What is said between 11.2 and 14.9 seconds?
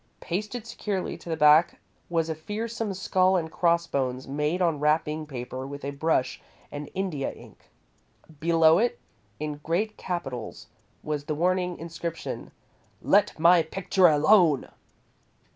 the warning inscription: "LET MY PICTURE ALONE!"